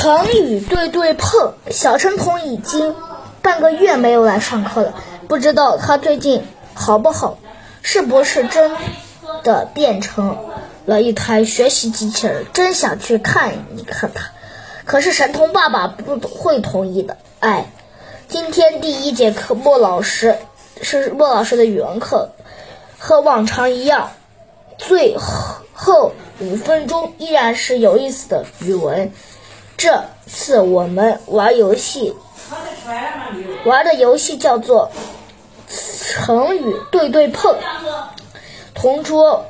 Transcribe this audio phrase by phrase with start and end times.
[0.00, 2.96] 成语对对碰，小陈童已经
[3.42, 4.94] 半个月没有来上课了，
[5.28, 6.42] 不知道他最近
[6.72, 7.36] 好不好，
[7.82, 8.72] 是不是真
[9.42, 10.38] 的变成
[10.86, 12.46] 了一台学习机器人？
[12.54, 14.30] 真想去看一看他，
[14.86, 17.18] 可是神童爸爸不会同意的。
[17.40, 17.70] 哎，
[18.26, 20.38] 今天第一节课，莫老师
[20.80, 22.30] 是莫老师的语文课，
[22.98, 24.12] 和往常一样，
[24.78, 29.12] 最后五分钟依然是有意思的语文。
[29.80, 32.14] 这次我们玩游戏，
[33.64, 34.90] 玩的游戏叫做
[35.70, 37.56] 成语对对碰。
[38.74, 39.46] 同桌，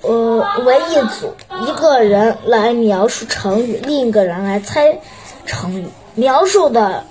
[0.00, 1.36] 呃，为一组，
[1.68, 4.98] 一个人来描述成语，另一个人来猜
[5.46, 5.86] 成语。
[6.16, 7.04] 描述的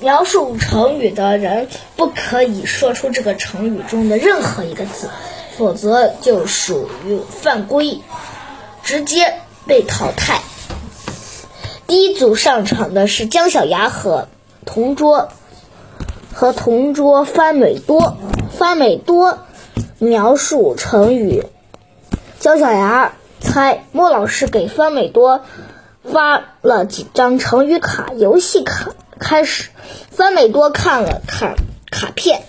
[0.00, 5.10] 描述成语的人不可以说出这个成语中的任何一个字，
[5.58, 8.00] 否则就属于犯规，
[8.82, 10.40] 直接被淘汰。
[11.86, 14.28] 第一组上场的是姜小牙和
[14.64, 15.28] 同桌
[16.34, 18.16] 和同桌番美多。
[18.50, 19.38] 番美多
[19.98, 21.44] 描述成语，
[22.40, 23.84] 姜小牙猜。
[23.92, 25.42] 莫老师给番美多
[26.02, 29.68] 发了几张成语卡，游戏卡开始。
[30.10, 31.56] 番美多看了看
[31.90, 32.44] 卡片，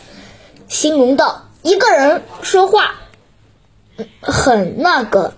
[0.69, 2.95] 形容道：“一个人说话
[4.21, 5.33] 很那个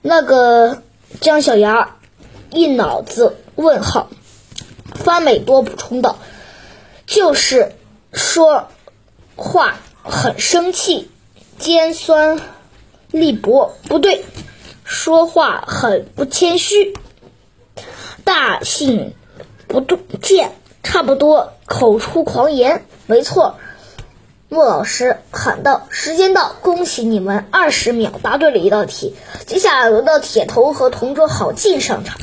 [0.00, 0.82] 那个。”
[1.20, 1.96] 姜小牙。
[2.50, 4.08] 一脑子问号，
[4.94, 6.18] 方美多补充道
[7.06, 7.72] ：“就是
[8.12, 8.68] 说
[9.36, 11.10] 话很生气，
[11.58, 12.40] 尖酸
[13.10, 14.24] 利薄，不对，
[14.84, 16.94] 说话很不谦虚，
[18.24, 19.14] 大信
[19.66, 19.80] 不
[20.22, 23.56] 见，差不多口出狂言，没错。”
[24.50, 29.14] 莫老师喊道：“时间到，恭喜你们，二十秒答对了一道题。
[29.46, 32.18] 接下来轮到铁头和同桌郝进上场。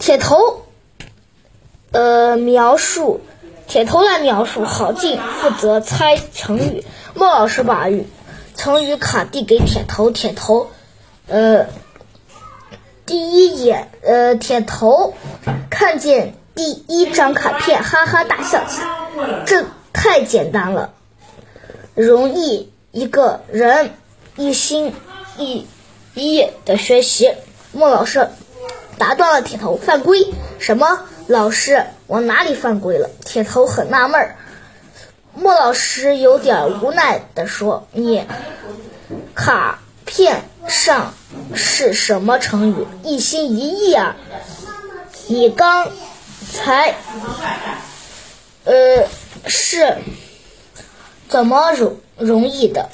[0.00, 0.64] 铁头，
[1.92, 3.20] 呃，描述，
[3.68, 6.84] 铁头来描述，郝进负责猜成语。
[7.14, 7.86] 莫老师把
[8.56, 10.70] 成语卡递给铁头，铁头，
[11.28, 11.66] 呃，
[13.06, 15.14] 第一眼，呃，铁头
[15.70, 20.90] 看见第一张卡片，哈哈大笑起来，这太简单了。”
[21.96, 23.90] 容易一个人
[24.36, 24.94] 一心
[25.38, 25.66] 一
[26.14, 27.32] 意的学习。
[27.72, 28.28] 莫老师
[28.98, 30.32] 打断了铁头，犯规？
[30.58, 31.00] 什么？
[31.26, 33.08] 老师，我哪里犯规了？
[33.24, 34.36] 铁头很纳闷儿。
[35.34, 38.24] 莫老师有点无奈的说：“你
[39.34, 41.14] 卡片上
[41.54, 42.86] 是什么成语？
[43.04, 44.16] 一心一意啊？
[45.28, 45.90] 你刚
[46.52, 46.94] 才
[48.64, 49.08] 呃
[49.46, 49.96] 是。”
[51.28, 52.88] 怎么容容易的？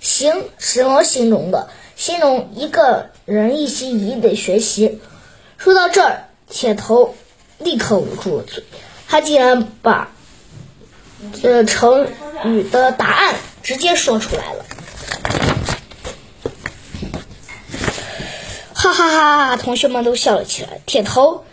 [0.00, 1.68] 形什么形容的？
[1.96, 5.00] 形容一个人一心一意的学习。
[5.58, 7.14] 说到这儿，铁头
[7.58, 8.64] 立刻捂住了嘴，
[9.06, 10.10] 他竟然把
[11.42, 12.06] 这成
[12.44, 14.64] 语的答案直接说出来了。
[18.72, 19.10] 哈哈
[19.48, 19.56] 哈！
[19.58, 20.80] 同学们都笑了起来。
[20.86, 21.44] 铁头，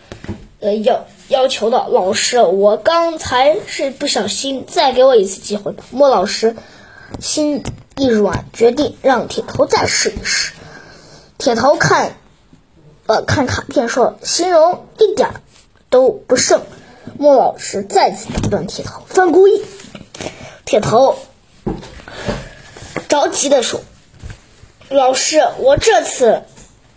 [0.62, 1.06] 呃，要。
[1.29, 6.55] 要求道：“老师，我刚才是不小心，再给我一次机会吧。”莫老师
[7.19, 7.63] 心
[7.97, 10.53] 一软，决定让铁头再试一试。
[11.38, 12.15] 铁头看，
[13.07, 15.29] 呃，看卡片说：“形容一点
[15.89, 16.61] 都不剩。”
[17.19, 19.51] 莫老师再次打断铁头：“犯规！”
[20.63, 21.17] 铁头
[23.09, 23.81] 着急的说
[24.89, 26.44] ：“老师，我这次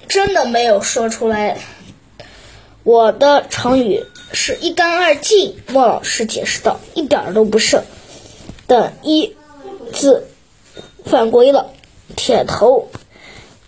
[0.06, 1.58] 真的没有说出来，
[2.84, 7.82] 我的成语。”是一干二净，莫老师解释道：“一点都不剩。”
[8.66, 9.36] 等一
[9.92, 10.28] 字
[11.04, 11.70] 犯规了，
[12.14, 12.88] 铁头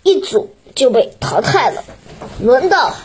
[0.03, 1.83] 一组就被淘汰了。
[2.39, 2.95] 轮到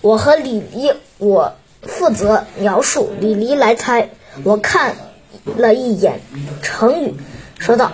[0.00, 4.10] 我和李黎，我负责描述，李黎来猜。
[4.44, 4.96] 我看
[5.44, 6.20] 了一眼
[6.62, 7.14] 成语，
[7.58, 7.92] 说道：“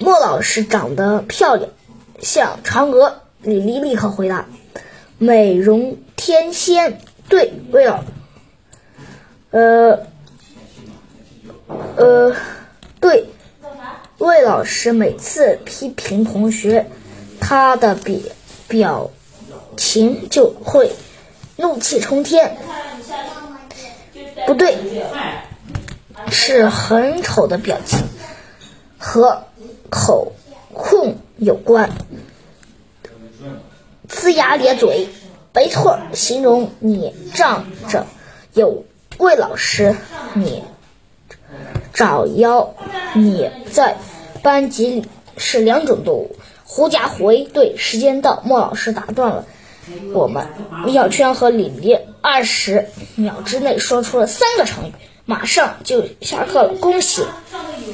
[0.00, 1.70] 莫老师长得漂亮，
[2.20, 4.46] 像嫦娥。”李黎立刻回答
[5.18, 8.02] ：“美容天仙。”对，魏老。
[9.52, 10.06] 呃，
[11.96, 12.34] 呃，
[13.00, 13.26] 对，
[14.16, 16.86] 魏老师每次批评同学，
[17.38, 18.18] 他的表
[18.66, 19.10] 表
[19.76, 20.90] 情就会
[21.56, 22.56] 怒气冲天。
[24.46, 24.78] 不对，
[26.30, 27.98] 是很丑的表情，
[28.96, 29.44] 和
[29.90, 30.32] 口
[30.72, 31.90] 控有关。
[34.08, 35.10] 龇牙咧嘴，
[35.52, 38.06] 没错，形容你仗着
[38.54, 38.84] 有。
[39.18, 39.94] 魏老师，
[40.34, 40.64] 你
[41.92, 42.74] 找妖，
[43.14, 43.96] 你在
[44.42, 45.06] 班级里
[45.36, 47.44] 是两种动物，狐假虎威。
[47.44, 49.44] 对，时间到，莫老师打断了
[50.12, 50.46] 我们
[50.84, 54.92] 米小圈和李黎二十秒之内说出了三个成语，
[55.24, 56.74] 马上就下课了。
[56.80, 57.24] 恭喜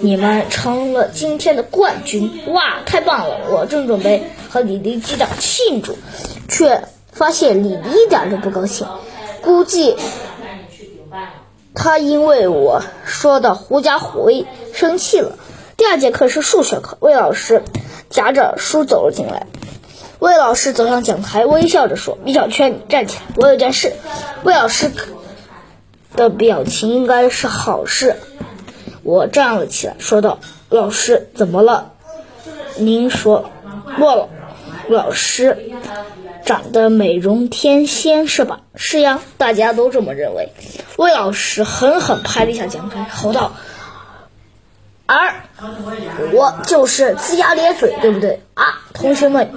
[0.00, 2.44] 你们成了今天的冠军！
[2.48, 3.50] 哇，太棒了！
[3.50, 5.98] 我正准备和李黎击掌庆祝，
[6.48, 8.86] 却发现李黎一点都不高兴，
[9.42, 9.96] 估计
[11.78, 15.38] 他因为我说的狐假虎威生气了。
[15.76, 17.62] 第二节课是数学课，魏老师
[18.10, 19.46] 夹着书走了进来。
[20.18, 23.92] 魏老师走上讲台，微笑着说：“米小圈，你站起来，我有件事。”
[24.42, 24.90] 魏老师
[26.16, 28.16] 的表情应该是好事。
[29.04, 30.40] 我站了起来，说道
[30.70, 31.92] ：“老师，怎么了？
[32.76, 33.52] 您说，
[33.96, 34.28] 莫老
[34.88, 35.70] 老师
[36.44, 38.62] 长得美容天仙是吧？
[38.74, 40.48] 是呀，大家都这么认为。”
[40.98, 43.52] 魏老师狠狠拍了一下讲台，吼道
[45.06, 45.32] ：“而
[46.32, 49.52] 我就是龇牙咧嘴，对不对啊，同学们？”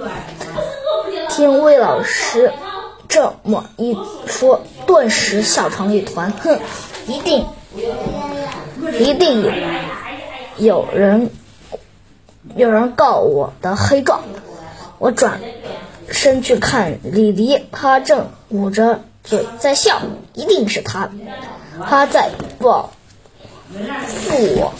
[1.28, 2.52] 听魏老师
[3.08, 6.30] 这么一说，顿时笑成一团。
[6.30, 6.60] 哼，
[7.08, 7.44] 一定，
[9.00, 9.50] 一定有
[10.58, 11.28] 有人
[12.54, 14.22] 有人告我的黑状。
[14.98, 15.40] 我转
[16.08, 20.00] 身去看李黎，他正捂着嘴在笑，
[20.34, 21.08] 一定是他，
[21.88, 22.92] 他在报
[24.06, 24.72] 复我。